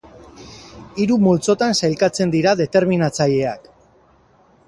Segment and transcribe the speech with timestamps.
[1.03, 3.69] Hiru multzotan sailkatzen dira determinatzaileak.